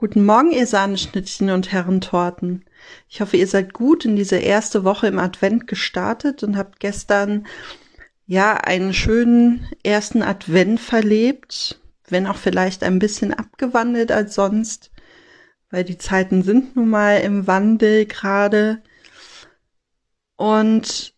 [0.00, 2.64] Guten Morgen, ihr Sahneschnittchen und Herrentorten.
[3.08, 7.48] Ich hoffe, ihr seid gut in diese erste Woche im Advent gestartet und habt gestern
[8.24, 14.92] ja einen schönen ersten Advent verlebt, wenn auch vielleicht ein bisschen abgewandelt als sonst,
[15.68, 18.80] weil die Zeiten sind nun mal im Wandel gerade.
[20.36, 21.12] Und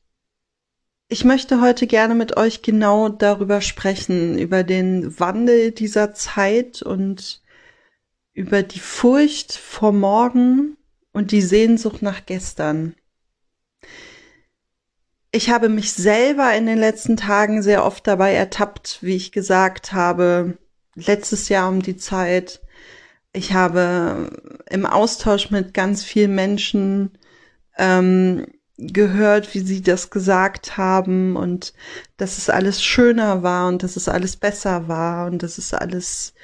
[1.09, 7.43] ich möchte heute gerne mit euch genau darüber sprechen, über den Wandel dieser Zeit und
[8.33, 10.77] über die Furcht vor morgen
[11.13, 12.95] und die Sehnsucht nach gestern.
[15.33, 19.93] Ich habe mich selber in den letzten Tagen sehr oft dabei ertappt, wie ich gesagt
[19.93, 20.59] habe,
[20.95, 22.61] letztes Jahr um die Zeit.
[23.33, 24.31] Ich habe
[24.69, 27.13] im Austausch mit ganz vielen Menschen
[27.79, 31.75] ähm, gehört, wie sie das gesagt haben und
[32.17, 36.35] dass es alles schöner war und dass es alles besser war und dass es alles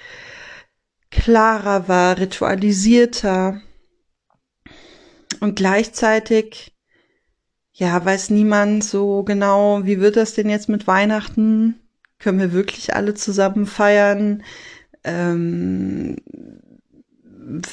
[1.16, 3.60] klarer war, ritualisierter.
[5.40, 6.72] Und gleichzeitig,
[7.72, 11.80] ja, weiß niemand so genau, wie wird das denn jetzt mit Weihnachten?
[12.18, 14.42] Können wir wirklich alle zusammen feiern?
[15.04, 16.16] Ähm,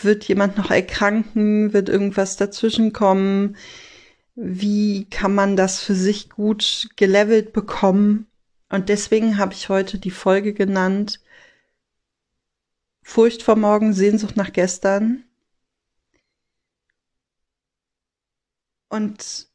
[0.01, 1.73] wird jemand noch erkranken?
[1.73, 3.55] Wird irgendwas dazwischen kommen?
[4.35, 8.27] Wie kann man das für sich gut gelevelt bekommen?
[8.69, 11.19] Und deswegen habe ich heute die Folge genannt,
[13.03, 15.23] Furcht vor morgen, Sehnsucht nach gestern.
[18.89, 19.47] Und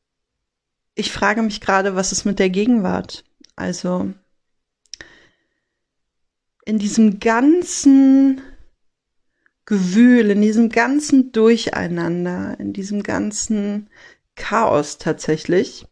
[0.94, 3.24] ich frage mich gerade, was ist mit der Gegenwart?
[3.56, 4.12] Also
[6.64, 8.42] in diesem ganzen
[9.64, 13.90] Gewühl, in diesem ganzen Durcheinander, in diesem ganzen
[14.34, 15.86] Chaos tatsächlich,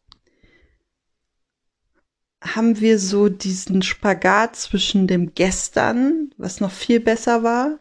[2.54, 7.78] haben wir so diesen Spagat zwischen dem Gestern, was noch viel besser war,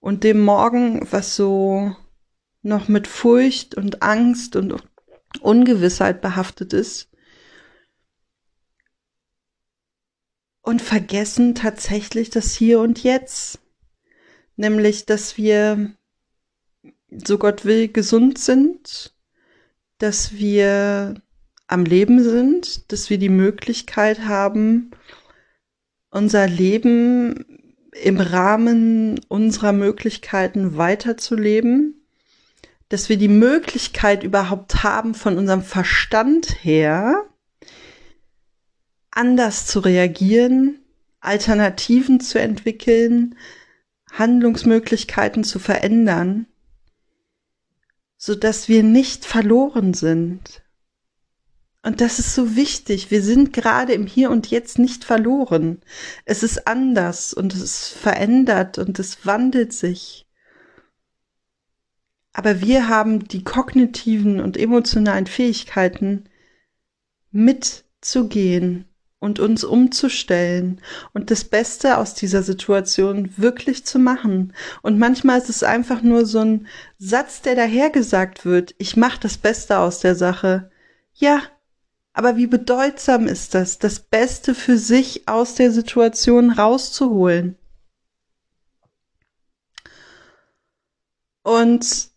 [0.00, 1.94] und dem Morgen, was so
[2.62, 4.82] noch mit Furcht und Angst und
[5.40, 7.08] Ungewissheit behaftet ist.
[10.62, 13.60] Und vergessen tatsächlich das Hier und Jetzt.
[14.56, 15.92] Nämlich, dass wir,
[17.10, 19.12] so Gott will, gesund sind,
[19.98, 21.20] dass wir
[21.66, 24.90] am Leben sind, dass wir die Möglichkeit haben,
[26.10, 27.62] unser Leben
[27.92, 32.06] im Rahmen unserer Möglichkeiten weiterzuleben,
[32.88, 37.24] dass wir die Möglichkeit überhaupt haben, von unserem Verstand her
[39.10, 40.80] anders zu reagieren,
[41.20, 43.36] Alternativen zu entwickeln,
[44.10, 46.46] Handlungsmöglichkeiten zu verändern,
[48.16, 50.61] so dass wir nicht verloren sind,
[51.82, 53.10] und das ist so wichtig.
[53.10, 55.80] Wir sind gerade im Hier und Jetzt nicht verloren.
[56.24, 60.26] Es ist anders und es verändert und es wandelt sich.
[62.32, 66.28] Aber wir haben die kognitiven und emotionalen Fähigkeiten
[67.32, 68.86] mitzugehen
[69.18, 70.80] und uns umzustellen
[71.14, 74.52] und das Beste aus dieser Situation wirklich zu machen.
[74.82, 76.66] Und manchmal ist es einfach nur so ein
[76.98, 78.74] Satz, der dahergesagt wird.
[78.78, 80.70] Ich mache das Beste aus der Sache.
[81.14, 81.42] Ja,
[82.12, 87.56] aber wie bedeutsam ist das, das Beste für sich aus der Situation rauszuholen?
[91.42, 92.10] Und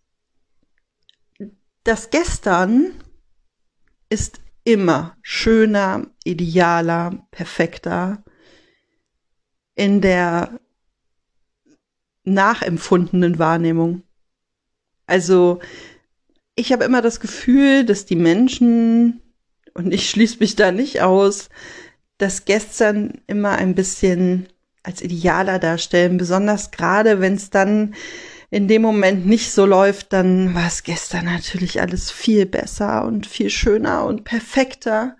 [1.83, 2.93] das Gestern
[4.09, 8.23] ist immer schöner, idealer, perfekter
[9.75, 10.59] in der
[12.23, 14.03] nachempfundenen Wahrnehmung.
[15.05, 15.59] Also
[16.55, 19.21] ich habe immer das Gefühl, dass die Menschen
[19.75, 21.49] und ich schließe mich da nicht aus,
[22.17, 24.47] dass gestern immer ein bisschen
[24.83, 27.95] als idealer darstellen, besonders gerade wenn es dann
[28.49, 33.27] in dem Moment nicht so läuft, dann war es gestern natürlich alles viel besser und
[33.27, 35.17] viel schöner und perfekter.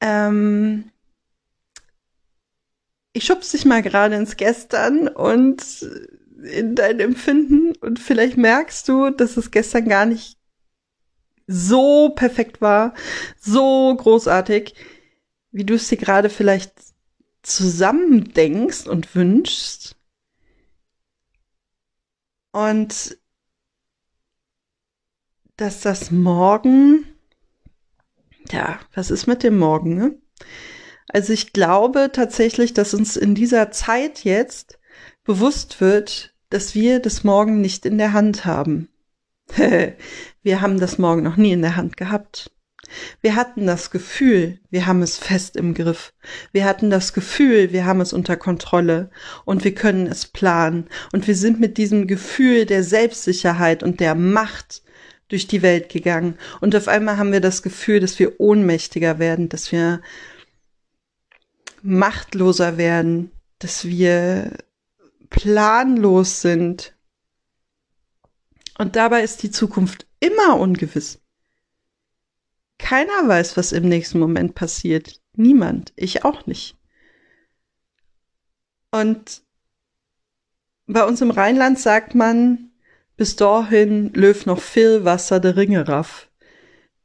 [0.00, 0.90] Ähm
[3.12, 5.62] ich schubse dich mal gerade ins Gestern und
[6.42, 10.38] in dein Empfinden und vielleicht merkst du, dass es gestern gar nicht
[11.46, 12.94] so perfekt war,
[13.38, 14.74] so großartig,
[15.52, 16.72] wie du es dir gerade vielleicht
[17.42, 19.96] zusammen denkst und wünschst.
[22.52, 23.18] Und
[25.56, 27.06] dass das Morgen,
[28.50, 29.96] ja, was ist mit dem Morgen?
[29.96, 30.18] Ne?
[31.08, 34.78] Also ich glaube tatsächlich, dass uns in dieser Zeit jetzt
[35.24, 38.88] bewusst wird, dass wir das Morgen nicht in der Hand haben.
[40.42, 42.50] Wir haben das morgen noch nie in der Hand gehabt.
[43.20, 46.12] Wir hatten das Gefühl, wir haben es fest im Griff.
[46.52, 49.10] Wir hatten das Gefühl, wir haben es unter Kontrolle
[49.44, 50.88] und wir können es planen.
[51.12, 54.82] Und wir sind mit diesem Gefühl der Selbstsicherheit und der Macht
[55.28, 56.38] durch die Welt gegangen.
[56.60, 60.00] Und auf einmal haben wir das Gefühl, dass wir ohnmächtiger werden, dass wir
[61.82, 64.52] machtloser werden, dass wir
[65.30, 66.95] planlos sind.
[68.78, 71.20] Und dabei ist die Zukunft immer ungewiss.
[72.78, 75.20] Keiner weiß, was im nächsten Moment passiert.
[75.34, 75.92] Niemand.
[75.96, 76.76] Ich auch nicht.
[78.90, 79.42] Und
[80.86, 82.70] bei uns im Rheinland sagt man,
[83.16, 86.30] bis dahin löw noch viel Wasser der Ringe raff.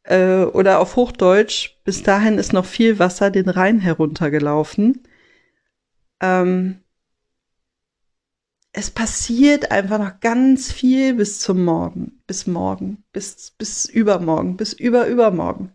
[0.04, 5.04] Äh, oder auf Hochdeutsch, bis dahin ist noch viel Wasser den Rhein heruntergelaufen.
[6.20, 6.81] Ähm,
[8.74, 14.74] es passiert einfach noch ganz viel bis zum Morgen, bis morgen, bis, bis übermorgen, bis
[14.74, 15.74] über übermorgen.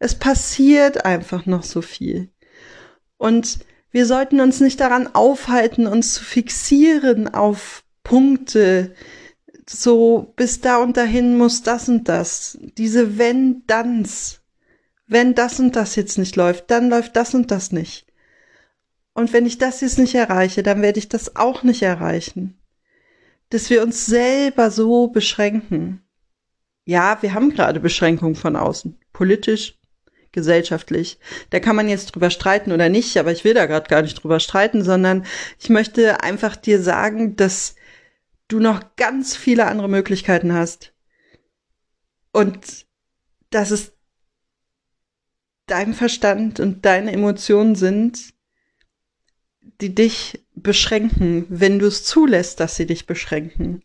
[0.00, 2.30] Es passiert einfach noch so viel.
[3.16, 3.60] Und
[3.92, 8.94] wir sollten uns nicht daran aufhalten, uns zu fixieren auf Punkte,
[9.68, 12.58] so bis da und dahin muss das und das.
[12.76, 14.40] Diese wenn-danns.
[15.06, 18.09] Wenn das und das jetzt nicht läuft, dann läuft das und das nicht.
[19.14, 22.58] Und wenn ich das jetzt nicht erreiche, dann werde ich das auch nicht erreichen.
[23.50, 26.02] Dass wir uns selber so beschränken.
[26.84, 28.98] Ja, wir haben gerade Beschränkungen von außen.
[29.12, 29.78] Politisch,
[30.32, 31.18] gesellschaftlich.
[31.50, 34.22] Da kann man jetzt drüber streiten oder nicht, aber ich will da gerade gar nicht
[34.22, 35.26] drüber streiten, sondern
[35.58, 37.74] ich möchte einfach dir sagen, dass
[38.48, 40.92] du noch ganz viele andere Möglichkeiten hast.
[42.32, 42.86] Und
[43.50, 43.92] dass es
[45.66, 48.32] dein Verstand und deine Emotionen sind,
[49.80, 53.82] die dich beschränken, wenn du es zulässt, dass sie dich beschränken.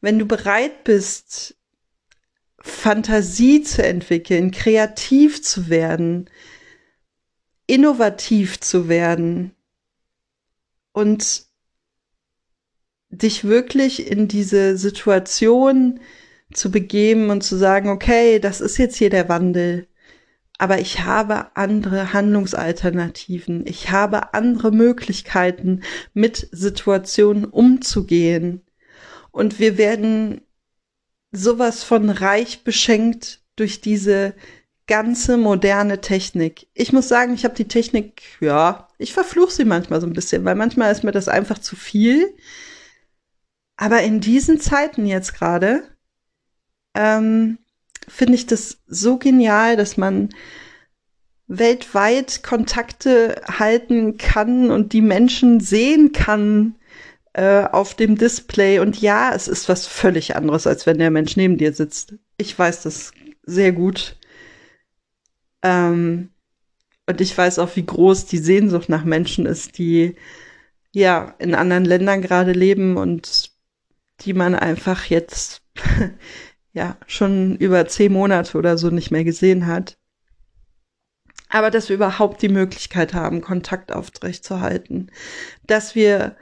[0.00, 1.56] Wenn du bereit bist,
[2.60, 6.28] Fantasie zu entwickeln, kreativ zu werden,
[7.66, 9.54] innovativ zu werden
[10.92, 11.44] und
[13.10, 16.00] dich wirklich in diese Situation
[16.52, 19.86] zu begeben und zu sagen, okay, das ist jetzt hier der Wandel
[20.58, 23.64] aber ich habe andere Handlungsalternativen.
[23.66, 25.82] Ich habe andere Möglichkeiten,
[26.14, 28.62] mit Situationen umzugehen.
[29.30, 30.40] Und wir werden
[31.30, 34.34] sowas von reich beschenkt durch diese
[34.88, 36.66] ganze moderne Technik.
[36.74, 40.44] Ich muss sagen, ich habe die Technik, ja, ich verfluche sie manchmal so ein bisschen,
[40.44, 42.34] weil manchmal ist mir das einfach zu viel.
[43.76, 45.84] Aber in diesen Zeiten jetzt gerade,
[46.94, 47.58] ähm,
[48.08, 50.30] finde ich das so genial, dass man
[51.46, 56.76] weltweit Kontakte halten kann und die Menschen sehen kann
[57.32, 58.80] äh, auf dem Display.
[58.80, 62.14] Und ja, es ist was völlig anderes, als wenn der Mensch neben dir sitzt.
[62.36, 63.12] Ich weiß das
[63.44, 64.16] sehr gut.
[65.62, 66.30] Ähm,
[67.06, 70.16] und ich weiß auch, wie groß die Sehnsucht nach Menschen ist, die
[70.92, 73.50] ja in anderen Ländern gerade leben und
[74.20, 75.62] die man einfach jetzt
[76.78, 79.98] ja schon über zehn Monate oder so nicht mehr gesehen hat.
[81.50, 85.10] Aber dass wir überhaupt die Möglichkeit haben, Kontakt aufrechtzuerhalten,
[85.66, 86.36] dass wir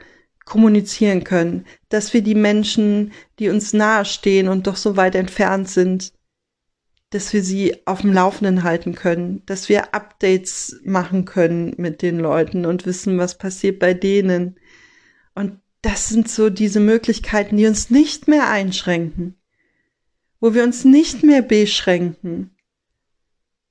[0.45, 6.13] kommunizieren können, dass wir die Menschen, die uns nahestehen und doch so weit entfernt sind,
[7.09, 12.19] dass wir sie auf dem Laufenden halten können, dass wir Updates machen können mit den
[12.19, 14.59] Leuten und wissen, was passiert bei denen.
[15.33, 19.36] Und das sind so diese Möglichkeiten, die uns nicht mehr einschränken
[20.39, 22.55] wo wir uns nicht mehr beschränken.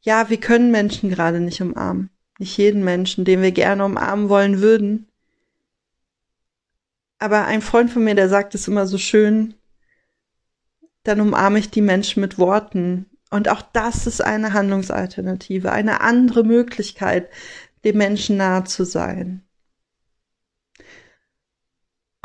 [0.00, 2.10] Ja, wir können Menschen gerade nicht umarmen.
[2.38, 5.08] Nicht jeden Menschen, den wir gerne umarmen wollen würden.
[7.18, 9.54] Aber ein Freund von mir, der sagt es immer so schön,
[11.02, 13.06] dann umarme ich die Menschen mit Worten.
[13.30, 17.30] Und auch das ist eine Handlungsalternative, eine andere Möglichkeit,
[17.84, 19.42] dem Menschen nahe zu sein.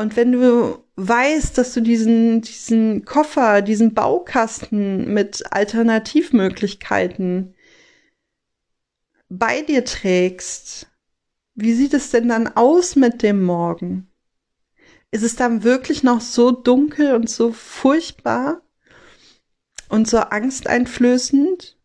[0.01, 7.53] Und wenn du weißt, dass du diesen, diesen Koffer, diesen Baukasten mit Alternativmöglichkeiten
[9.29, 10.87] bei dir trägst,
[11.53, 14.11] wie sieht es denn dann aus mit dem Morgen?
[15.11, 18.63] Ist es dann wirklich noch so dunkel und so furchtbar
[19.87, 21.77] und so angsteinflößend?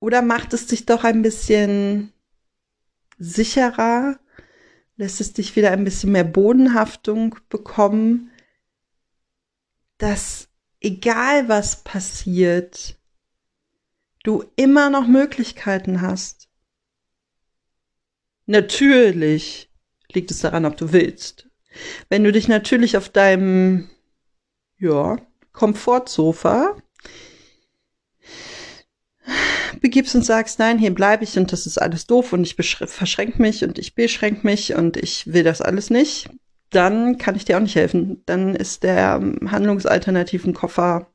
[0.00, 2.12] Oder macht es dich doch ein bisschen
[3.18, 4.20] sicherer
[4.98, 8.30] lässt es dich wieder ein bisschen mehr Bodenhaftung bekommen,
[9.96, 10.48] dass
[10.80, 12.98] egal was passiert,
[14.24, 16.48] du immer noch Möglichkeiten hast.
[18.46, 19.70] Natürlich
[20.12, 21.48] liegt es daran, ob du willst.
[22.08, 23.88] Wenn du dich natürlich auf deinem,
[24.78, 25.16] ja,
[25.52, 26.76] Komfortsofa
[29.80, 33.40] begibst und sagst, nein, hier bleibe ich und das ist alles doof und ich verschränke
[33.40, 36.28] mich und ich beschränke mich und ich will das alles nicht,
[36.70, 38.22] dann kann ich dir auch nicht helfen.
[38.26, 41.10] Dann ist der handlungsalternativen Koffer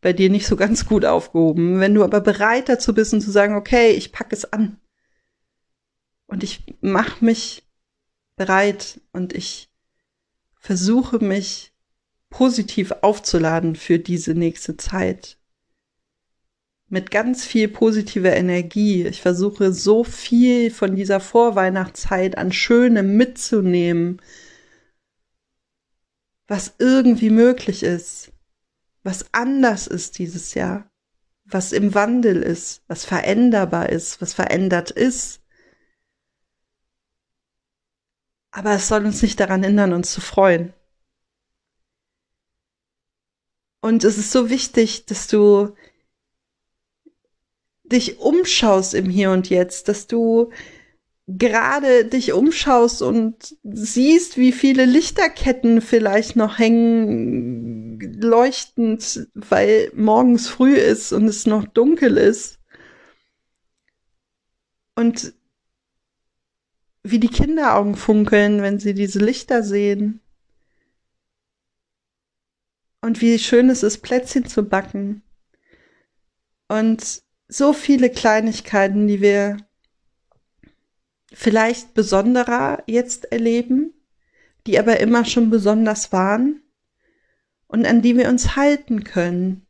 [0.00, 1.80] bei dir nicht so ganz gut aufgehoben.
[1.80, 4.78] Wenn du aber bereit dazu bist und zu sagen, okay, ich packe es an
[6.26, 7.64] und ich mache mich
[8.36, 9.70] bereit und ich
[10.58, 11.72] versuche mich
[12.30, 15.38] positiv aufzuladen für diese nächste Zeit.
[16.88, 19.06] Mit ganz viel positiver Energie.
[19.06, 24.20] Ich versuche so viel von dieser Vorweihnachtszeit an Schönem mitzunehmen,
[26.46, 28.34] was irgendwie möglich ist
[29.04, 30.90] was anders ist dieses Jahr,
[31.44, 35.42] was im Wandel ist, was veränderbar ist, was verändert ist.
[38.50, 40.72] Aber es soll uns nicht daran hindern, uns zu freuen.
[43.82, 45.76] Und es ist so wichtig, dass du
[47.94, 50.50] dich umschaust im Hier und Jetzt, dass du
[51.26, 60.74] gerade dich umschaust und siehst, wie viele Lichterketten vielleicht noch hängen, leuchtend, weil morgens früh
[60.74, 62.58] ist und es noch dunkel ist.
[64.96, 65.32] Und
[67.02, 70.20] wie die Kinderaugen funkeln, wenn sie diese Lichter sehen.
[73.00, 75.22] Und wie schön es ist, Plätzchen zu backen.
[76.68, 77.23] Und
[77.56, 79.58] so viele Kleinigkeiten, die wir
[81.32, 83.94] vielleicht besonderer jetzt erleben,
[84.66, 86.62] die aber immer schon besonders waren
[87.68, 89.66] und an die wir uns halten können.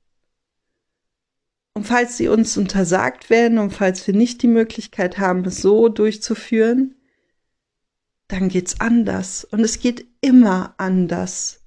[1.74, 5.88] Und falls sie uns untersagt werden und falls wir nicht die Möglichkeit haben, es so
[5.88, 6.94] durchzuführen,
[8.28, 9.44] dann geht's anders.
[9.44, 11.64] Und es geht immer anders.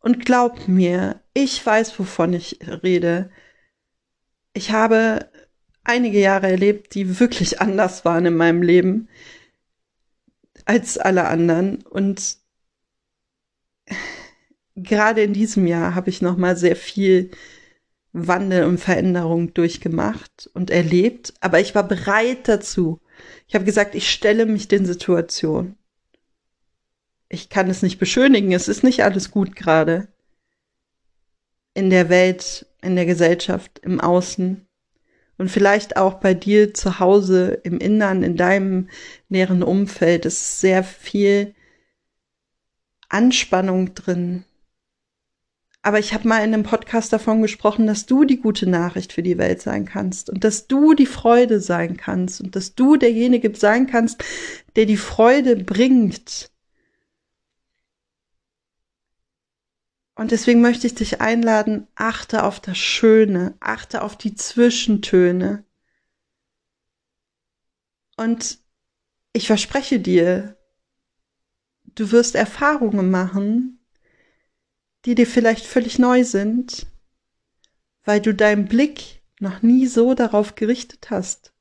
[0.00, 3.30] Und glaub mir, ich weiß, wovon ich rede.
[4.52, 5.30] Ich habe
[5.86, 9.08] einige Jahre erlebt, die wirklich anders waren in meinem Leben
[10.64, 11.82] als alle anderen.
[11.82, 12.38] Und
[14.74, 17.30] gerade in diesem Jahr habe ich noch mal sehr viel
[18.12, 21.34] Wandel und Veränderung durchgemacht und erlebt.
[21.40, 23.00] Aber ich war bereit dazu.
[23.46, 25.76] Ich habe gesagt, ich stelle mich den Situationen.
[27.28, 28.52] Ich kann es nicht beschönigen.
[28.52, 30.08] Es ist nicht alles gut gerade.
[31.74, 34.66] In der Welt, in der Gesellschaft, im Außen
[35.38, 38.88] und vielleicht auch bei dir zu Hause im Innern, in deinem
[39.28, 41.54] näheren Umfeld ist sehr viel
[43.08, 44.44] Anspannung drin.
[45.82, 49.22] Aber ich habe mal in einem Podcast davon gesprochen, dass du die gute Nachricht für
[49.22, 53.54] die Welt sein kannst und dass du die Freude sein kannst und dass du derjenige
[53.54, 54.24] sein kannst,
[54.74, 56.50] der die Freude bringt
[60.16, 65.62] Und deswegen möchte ich dich einladen, achte auf das Schöne, achte auf die Zwischentöne.
[68.16, 68.58] Und
[69.34, 70.56] ich verspreche dir,
[71.84, 73.86] du wirst Erfahrungen machen,
[75.04, 76.86] die dir vielleicht völlig neu sind,
[78.04, 81.52] weil du deinen Blick noch nie so darauf gerichtet hast.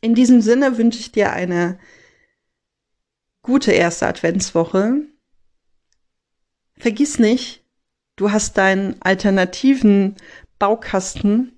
[0.00, 1.80] In diesem Sinne wünsche ich dir eine
[3.42, 5.08] gute erste Adventswoche
[6.78, 7.64] vergiss nicht,
[8.16, 10.16] du hast deinen alternativen
[10.58, 11.52] Baukasten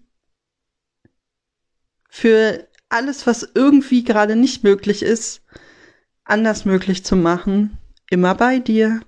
[2.09, 5.43] für alles, was irgendwie gerade nicht möglich ist,
[6.25, 7.79] anders möglich zu machen,
[8.11, 9.01] immer bei dir.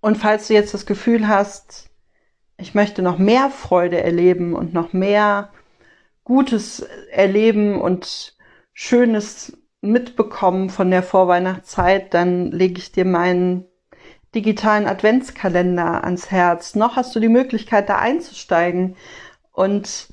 [0.00, 1.90] Und falls du jetzt das Gefühl hast,
[2.56, 5.52] ich möchte noch mehr Freude erleben und noch mehr
[6.24, 6.80] Gutes
[7.10, 8.36] erleben und
[8.72, 13.64] Schönes mitbekommen von der Vorweihnachtszeit, dann lege ich dir meinen
[14.34, 16.74] digitalen Adventskalender ans Herz.
[16.74, 18.96] Noch hast du die Möglichkeit, da einzusteigen.
[19.52, 20.08] Und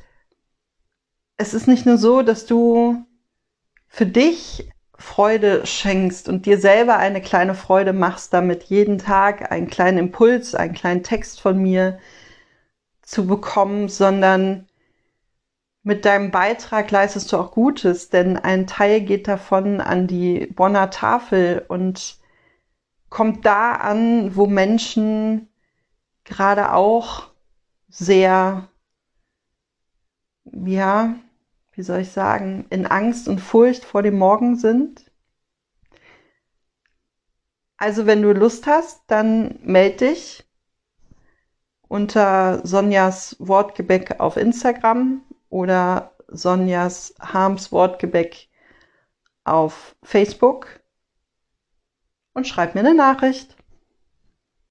[1.37, 3.05] es ist nicht nur so, dass du
[3.87, 9.67] für dich Freude schenkst und dir selber eine kleine Freude machst, damit jeden Tag einen
[9.67, 11.99] kleinen Impuls, einen kleinen Text von mir
[13.01, 14.67] zu bekommen, sondern
[15.83, 20.89] mit deinem Beitrag leistest du auch Gutes, denn ein Teil geht davon an die Bonner
[20.89, 22.17] Tafel und
[23.09, 25.49] kommt da an, wo Menschen
[26.23, 27.29] gerade auch
[27.89, 28.69] sehr,
[30.45, 31.15] ja,
[31.73, 35.11] wie soll ich sagen, in Angst und Furcht vor dem Morgen sind.
[37.75, 40.45] Also wenn du Lust hast, dann melde dich
[41.89, 45.21] unter Sonjas Wortgebäck auf Instagram
[45.53, 48.49] oder Sonjas Harms Wortgebäck
[49.43, 50.81] auf Facebook
[52.33, 53.55] und schreib mir eine Nachricht.